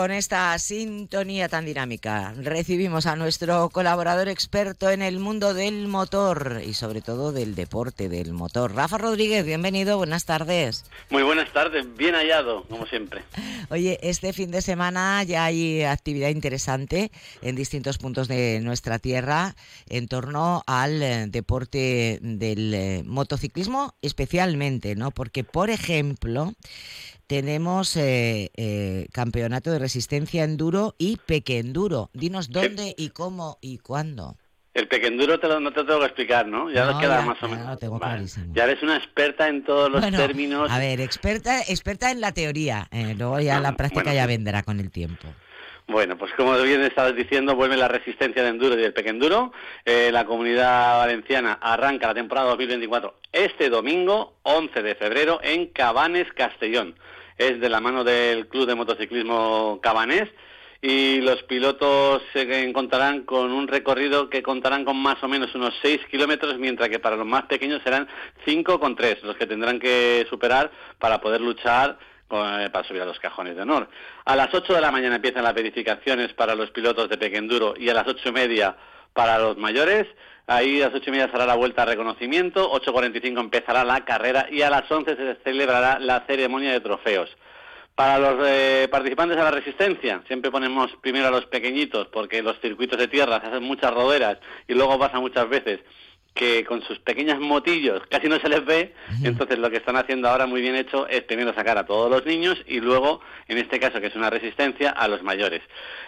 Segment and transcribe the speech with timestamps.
[0.00, 6.62] con esta sintonía tan dinámica recibimos a nuestro colaborador experto en el mundo del motor
[6.66, 8.74] y sobre todo del deporte del motor.
[8.74, 10.86] Rafa Rodríguez, bienvenido, buenas tardes.
[11.10, 13.24] Muy buenas tardes, bien hallado, como siempre.
[13.68, 17.12] Oye, este fin de semana ya hay actividad interesante
[17.42, 19.54] en distintos puntos de nuestra tierra
[19.90, 25.10] en torno al eh, deporte del eh, motociclismo especialmente, ¿no?
[25.10, 26.54] Porque, por ejemplo,
[27.30, 32.10] tenemos eh, eh, campeonato de resistencia enduro y pequenduro.
[32.12, 34.34] Dinos dónde y cómo y cuándo.
[34.74, 36.72] El pequenduro te lo, no te tengo que explicar, ¿no?
[36.72, 37.70] Ya No, lo queda ya- más o ya menos.
[37.70, 38.52] lo tengo clarísimo.
[38.52, 40.68] Ya eres una experta en todos los Bueno, términos.
[40.72, 42.88] A ver, experta, experta en la teoría.
[42.90, 44.28] eh, luego ya la práctica Bueno, ya sí.
[44.28, 45.28] vendrá con el tiempo.
[45.86, 49.52] Bueno, pues como bien estabas diciendo, vuelve la resistencia de enduro y del pequenduro.
[49.84, 56.26] Eh, la comunidad valenciana arranca la temporada 2024 este domingo, 11 de febrero, en Cabanes,
[56.34, 56.96] Castellón.
[57.40, 60.28] Es de la mano del Club de Motociclismo Cabanés
[60.82, 65.72] y los pilotos se encontrarán con un recorrido que contarán con más o menos unos
[65.80, 68.06] 6 kilómetros, mientras que para los más pequeños serán
[68.44, 73.18] 5,3 los que tendrán que superar para poder luchar con- eh, para subir a los
[73.18, 73.88] cajones de honor.
[74.26, 77.88] A las 8 de la mañana empiezan las verificaciones para los pilotos de pequenduro y
[77.88, 78.76] a las ocho y media
[79.14, 80.06] para los mayores.
[80.52, 84.48] Ahí a las ocho y media será la vuelta a reconocimiento, 8.45 empezará la carrera
[84.50, 87.30] y a las 11 se celebrará la ceremonia de trofeos.
[87.94, 92.58] Para los eh, participantes a la resistencia, siempre ponemos primero a los pequeñitos, porque los
[92.58, 95.78] circuitos de tierra se hacen muchas roderas y luego pasa muchas veces
[96.34, 100.28] que con sus pequeños motillos casi no se les ve, entonces lo que están haciendo
[100.28, 103.80] ahora muy bien hecho es primero sacar a todos los niños y luego, en este
[103.80, 105.60] caso que es una resistencia, a los mayores.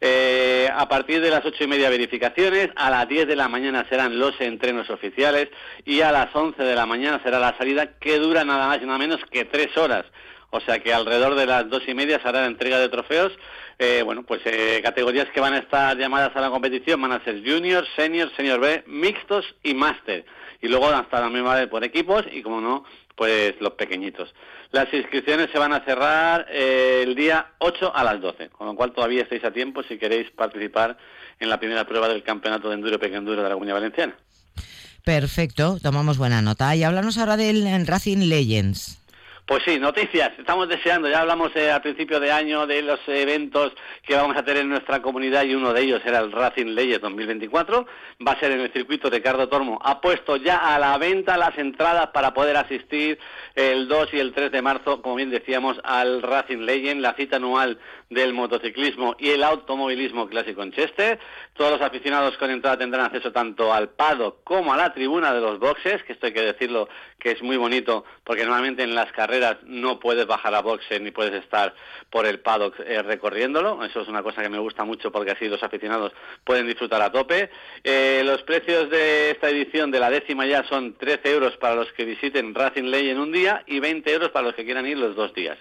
[0.00, 3.86] Eh, a partir de las ocho y media verificaciones, a las 10 de la mañana
[3.88, 5.48] serán los entrenos oficiales
[5.84, 8.86] y a las 11 de la mañana será la salida que dura nada más y
[8.86, 10.04] nada menos que tres horas.
[10.54, 13.32] O sea que alrededor de las dos y media se hará la entrega de trofeos.
[13.76, 17.24] Eh, bueno, pues eh, categorías que van a estar llamadas a la competición van a
[17.24, 20.24] ser Junior, Senior, Senior B, Mixtos y Master.
[20.62, 22.84] Y luego hasta también vale por equipos y, como no,
[23.16, 24.32] pues los pequeñitos.
[24.70, 28.76] Las inscripciones se van a cerrar eh, el día 8 a las 12, con lo
[28.76, 30.96] cual todavía estáis a tiempo si queréis participar
[31.40, 34.16] en la primera prueba del Campeonato de Enduro y Pequenduro de la Comunidad Valenciana.
[35.02, 36.76] Perfecto, tomamos buena nota.
[36.76, 39.03] Y háblanos ahora del Racing Legends.
[39.46, 40.32] Pues sí, noticias.
[40.38, 43.74] Estamos deseando, ya hablamos eh, al principio de año de los eventos
[44.06, 47.02] que vamos a tener en nuestra comunidad y uno de ellos era el Racing Legends
[47.02, 47.86] 2024.
[48.26, 49.78] Va a ser en el circuito Ricardo Tormo.
[49.84, 53.18] Ha puesto ya a la venta las entradas para poder asistir
[53.54, 57.36] el 2 y el 3 de marzo, como bien decíamos, al Racing Legend, la cita
[57.36, 57.78] anual
[58.08, 61.18] del motociclismo y el automovilismo clásico en Chester.
[61.52, 65.42] Todos los aficionados con entrada tendrán acceso tanto al paddock como a la tribuna de
[65.42, 66.88] los boxes, que esto hay que decirlo
[67.24, 71.10] que es muy bonito, porque normalmente en las carreras no puedes bajar a boxes ni
[71.10, 71.74] puedes estar
[72.10, 73.82] por el paddock eh, recorriéndolo.
[73.82, 76.12] Eso es una cosa que me gusta mucho porque así los aficionados
[76.44, 77.48] pueden disfrutar a tope.
[77.82, 81.90] Eh, los precios de esta edición de la décima ya son 13 euros para los
[81.94, 84.98] que visiten Racing Ley en un día y 20 euros para los que quieran ir
[84.98, 85.56] los dos días.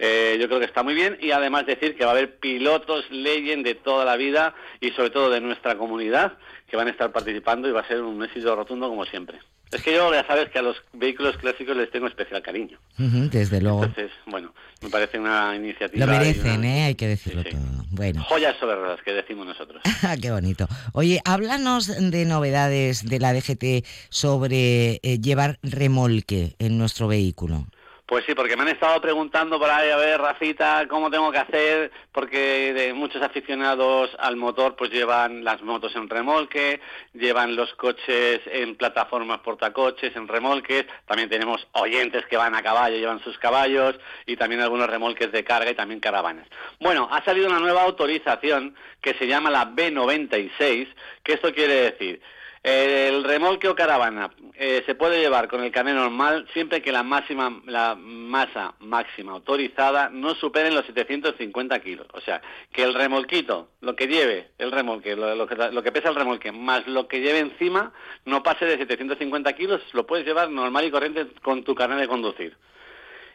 [0.00, 3.08] Eh, yo creo que está muy bien y además decir que va a haber pilotos
[3.12, 6.36] Legend de toda la vida y sobre todo de nuestra comunidad
[6.68, 9.38] que van a estar participando y va a ser un éxito rotundo como siempre.
[9.72, 12.78] Es que yo ya sabes que a los vehículos clásicos les tengo especial cariño.
[12.96, 13.84] Desde luego.
[13.84, 16.06] Entonces, bueno, me parece una iniciativa.
[16.06, 16.82] Lo merecen, una- ¿eh?
[16.84, 17.56] Hay que decirlo Sí, sí.
[17.56, 17.84] todo.
[17.90, 18.22] Bueno.
[18.24, 19.82] Joyas sobre ruedas que decimos nosotros.
[20.22, 20.68] Qué bonito.
[20.92, 27.66] Oye, háblanos de novedades de la DGT sobre eh, llevar remolque en nuestro vehículo.
[28.06, 31.38] Pues sí, porque me han estado preguntando por ahí, a ver, Rafita, cómo tengo que
[31.38, 36.80] hacer, porque de muchos aficionados al motor pues llevan las motos en remolque,
[37.14, 42.96] llevan los coches en plataformas portacoches, en remolques, también tenemos oyentes que van a caballo,
[42.96, 46.46] llevan sus caballos, y también algunos remolques de carga y también caravanas.
[46.78, 50.86] Bueno, ha salido una nueva autorización que se llama la B96,
[51.24, 52.22] que esto quiere decir
[52.66, 57.04] el remolque o caravana eh, se puede llevar con el carnet normal siempre que la
[57.04, 62.08] máxima la masa máxima autorizada no supere los 750 kilos.
[62.12, 62.42] O sea,
[62.72, 66.16] que el remolquito, lo que lleve el remolque, lo, lo que, lo que pesa el
[66.16, 67.92] remolque, más lo que lleve encima,
[68.24, 72.08] no pase de 750 kilos, lo puedes llevar normal y corriente con tu carnet de
[72.08, 72.56] conducir.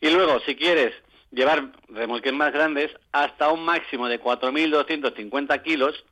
[0.00, 0.94] Y luego, si quieres
[1.30, 6.04] llevar remolques más grandes, hasta un máximo de 4.250 kilos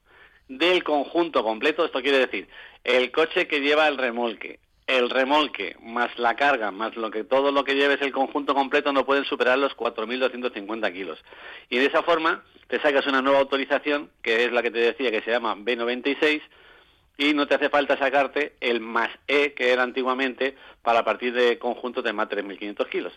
[0.51, 2.49] del conjunto completo, esto quiere decir
[2.83, 7.53] el coche que lleva el remolque, el remolque más la carga, más lo que todo
[7.53, 11.19] lo que lleves el conjunto completo no pueden superar los 4.250 kilos.
[11.69, 15.13] Y de esa forma te sacas una nueva autorización, que es la que te decía
[15.13, 16.43] que se llama B96,
[17.17, 21.59] y no te hace falta sacarte el más E que era antiguamente para partir de
[21.59, 23.13] conjuntos de más de 3.500 kilos.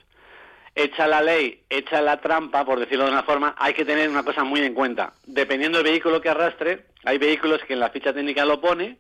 [0.76, 4.24] hecha la ley, hecha la trampa, por decirlo de una forma, hay que tener una
[4.24, 5.14] cosa muy en cuenta.
[5.26, 8.98] Dependiendo del vehículo que arrastre, hay vehículos que en la ficha técnica lo pone,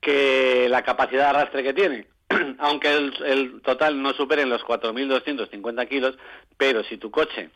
[0.00, 2.06] que la capacidad de arrastre que tiene,
[2.58, 6.16] aunque el, total no supere los 4.250 kilos,
[6.56, 7.50] pero si tu coche,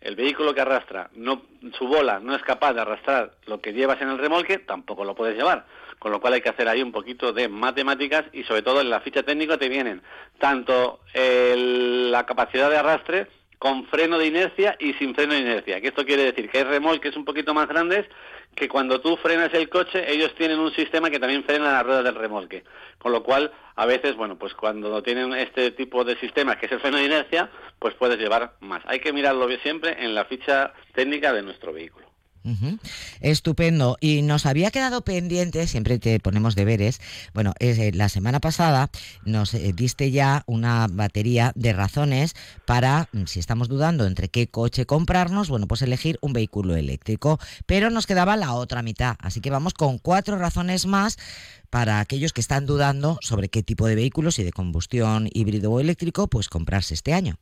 [0.00, 1.42] el vehículo que arrastra, no,
[1.78, 5.14] su bola no es capaz de arrastrar lo que llevas en el remolque, tampoco lo
[5.14, 5.66] puedes llevar.
[5.98, 8.90] Con lo cual hay que hacer ahí un poquito de matemáticas y sobre todo en
[8.90, 10.02] la ficha técnica te vienen
[10.38, 13.28] tanto la capacidad de arrastre
[13.58, 15.80] con freno de inercia y sin freno de inercia.
[15.80, 18.06] Que esto quiere decir que hay remolques un poquito más grandes
[18.54, 22.04] que cuando tú frenas el coche, ellos tienen un sistema que también frena las ruedas
[22.04, 22.64] del remolque.
[22.98, 26.72] Con lo cual, a veces, bueno, pues cuando tienen este tipo de sistemas, que es
[26.72, 28.82] el freno de inercia, pues puedes llevar más.
[28.86, 32.11] Hay que mirarlo siempre en la ficha técnica de nuestro vehículo.
[33.20, 33.96] Estupendo.
[34.00, 37.00] Y nos había quedado pendiente, siempre te ponemos deberes.
[37.34, 38.90] Bueno, eh, la semana pasada
[39.24, 42.34] nos eh, diste ya una batería de razones
[42.66, 47.38] para, mm, si estamos dudando entre qué coche comprarnos, bueno, pues elegir un vehículo eléctrico.
[47.66, 49.16] Pero nos quedaba la otra mitad.
[49.20, 51.18] Así que vamos con cuatro razones más
[51.70, 55.80] para aquellos que están dudando sobre qué tipo de vehículos, si de combustión híbrido o
[55.80, 57.38] eléctrico, pues comprarse este año.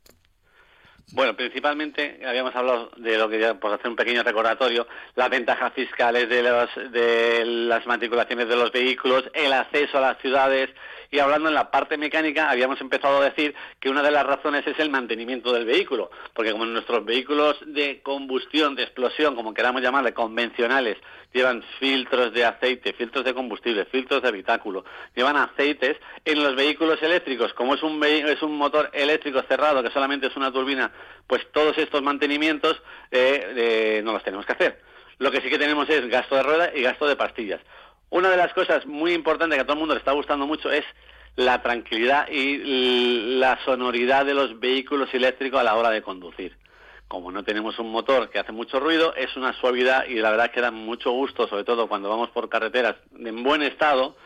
[1.13, 5.73] Bueno, principalmente habíamos hablado de lo que ya, por hacer un pequeño recordatorio, las ventajas
[5.73, 6.41] fiscales de,
[6.89, 10.69] de las matriculaciones de los vehículos, el acceso a las ciudades,
[11.11, 14.65] y hablando en la parte mecánica, habíamos empezado a decir que una de las razones
[14.65, 19.81] es el mantenimiento del vehículo, porque como nuestros vehículos de combustión, de explosión, como queramos
[19.81, 20.97] llamarle, convencionales,
[21.33, 27.01] llevan filtros de aceite, filtros de combustible, filtros de habitáculo, llevan aceites, en los vehículos
[27.03, 30.93] eléctricos, como es un, es un motor eléctrico cerrado, que solamente es una turbina,
[31.27, 32.81] pues todos estos mantenimientos
[33.11, 34.81] eh, eh, no los tenemos que hacer.
[35.17, 37.61] Lo que sí que tenemos es gasto de rueda y gasto de pastillas.
[38.11, 40.69] Una de las cosas muy importantes que a todo el mundo le está gustando mucho
[40.69, 40.83] es
[41.37, 46.57] la tranquilidad y la sonoridad de los vehículos eléctricos a la hora de conducir.
[47.07, 50.51] Como no tenemos un motor que hace mucho ruido, es una suavidad y la verdad
[50.51, 54.17] que da mucho gusto, sobre todo cuando vamos por carreteras en buen estado,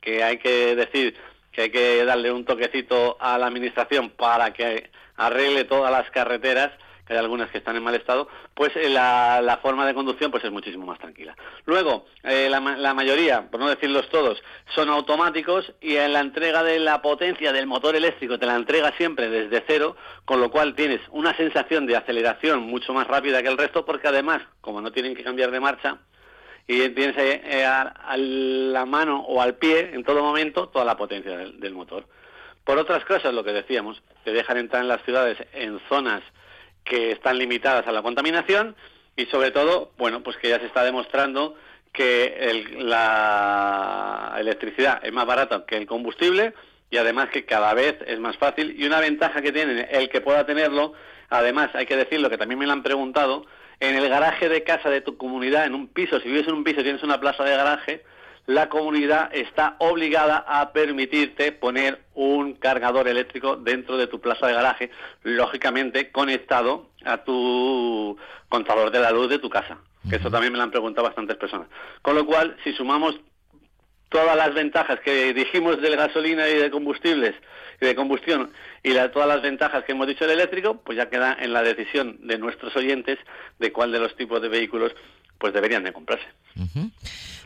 [0.00, 1.14] que hay que decir
[1.52, 6.70] que hay que darle un toquecito a la administración para que arregle todas las carreteras
[7.08, 10.50] hay algunas que están en mal estado, pues eh, la, forma de conducción pues es
[10.50, 11.36] muchísimo más tranquila.
[11.64, 14.42] Luego, eh, la, mayoría, por no decirlos todos,
[14.74, 18.92] son automáticos y en la entrega de la potencia del motor eléctrico te la entrega
[18.96, 23.48] siempre desde cero, con lo cual tienes una sensación de aceleración mucho más rápida que
[23.48, 25.98] el resto, porque además, como no tienen que cambiar de marcha,
[26.70, 31.36] y tienes eh, a, la mano o al pie en todo momento toda la potencia
[31.36, 32.04] del, del motor.
[32.62, 36.22] Por otras cosas, lo que decíamos, te dejan entrar en las ciudades en zonas
[36.88, 38.74] que están limitadas a la contaminación
[39.16, 41.56] y sobre todo, bueno, pues que ya se está demostrando
[41.92, 46.54] que la electricidad es más barata que el combustible
[46.90, 48.74] y además que cada vez es más fácil.
[48.78, 50.94] Y una ventaja que tiene el que pueda tenerlo,
[51.28, 53.46] además hay que decirlo que también me lo han preguntado,
[53.80, 56.64] en el garaje de casa de tu comunidad, en un piso, si vives en un
[56.64, 58.04] piso tienes una plaza de garaje,
[58.48, 64.54] la comunidad está obligada a permitirte poner un cargador eléctrico dentro de tu plaza de
[64.54, 64.90] garaje,
[65.22, 68.16] lógicamente conectado a tu
[68.48, 69.76] contador de la luz de tu casa.
[70.08, 71.68] Que eso también me lo han preguntado bastantes personas.
[72.00, 73.20] Con lo cual, si sumamos
[74.08, 77.34] todas las ventajas que dijimos de gasolina y de combustibles
[77.82, 78.50] y de combustión
[78.82, 82.16] y todas las ventajas que hemos dicho del eléctrico, pues ya queda en la decisión
[82.26, 83.18] de nuestros oyentes
[83.58, 84.94] de cuál de los tipos de vehículos
[85.38, 86.26] pues deberían de comprarse.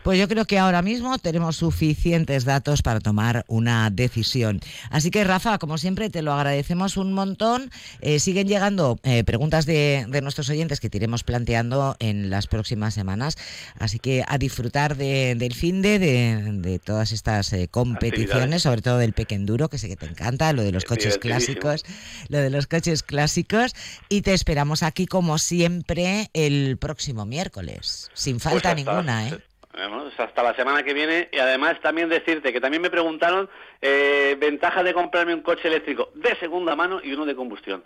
[0.02, 4.60] Pues yo creo que ahora mismo tenemos suficientes datos para tomar una decisión.
[4.90, 7.70] Así que Rafa, como siempre, te lo agradecemos un montón.
[8.00, 12.94] Eh, siguen llegando eh, preguntas de, nuestros oyentes que te iremos planteando en las próximas
[12.94, 13.36] semanas.
[13.78, 19.12] Así que a disfrutar del fin de, de, todas estas eh, competiciones, sobre todo del
[19.12, 21.84] pequenduro, que sé que te encanta, lo de los coches clásicos,
[22.28, 23.74] lo de los coches clásicos.
[24.08, 29.38] Y te esperamos aquí como siempre el próximo miércoles, sin falta pues ninguna, ¿eh?
[30.18, 33.48] hasta la semana que viene y además también decirte que también me preguntaron
[33.80, 37.82] eh, ventaja de comprarme un coche eléctrico de segunda mano y uno de combustión.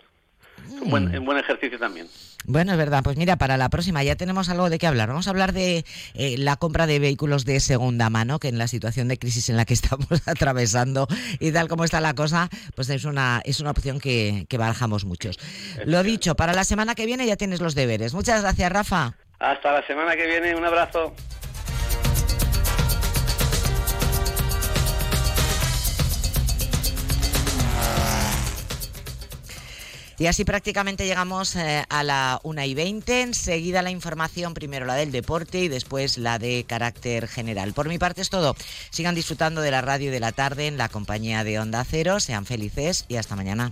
[0.65, 2.07] Es un buen, buen, ejercicio también.
[2.45, 3.01] Bueno, es verdad.
[3.01, 5.07] Pues mira, para la próxima ya tenemos algo de qué hablar.
[5.07, 8.67] Vamos a hablar de eh, la compra de vehículos de segunda mano, que en la
[8.67, 11.07] situación de crisis en la que estamos atravesando
[11.39, 15.05] y tal como está la cosa, pues es una, es una opción que, que barajamos
[15.05, 15.39] muchos.
[15.85, 18.13] Lo dicho, para la semana que viene ya tienes los deberes.
[18.13, 19.15] Muchas gracias, Rafa.
[19.39, 20.55] Hasta la semana que viene.
[20.55, 21.13] Un abrazo.
[30.19, 33.21] Y así prácticamente llegamos eh, a la 1 y 20.
[33.21, 37.73] Enseguida la información, primero la del deporte y después la de carácter general.
[37.73, 38.55] Por mi parte es todo.
[38.89, 42.19] Sigan disfrutando de la radio de la tarde en la compañía de Onda Cero.
[42.19, 43.71] Sean felices y hasta mañana.